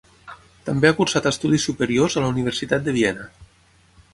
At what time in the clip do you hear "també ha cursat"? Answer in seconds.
0.69-1.27